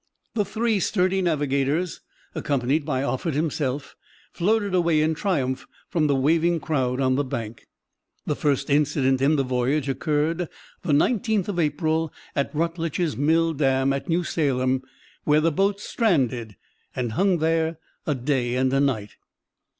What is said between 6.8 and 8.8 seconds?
on the bank. The first